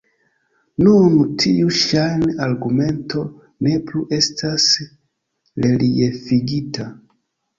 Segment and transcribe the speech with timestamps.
[0.85, 3.25] Nun tiu ŝajn-argumento
[3.67, 4.65] ne plu estas
[5.67, 6.89] reliefigita.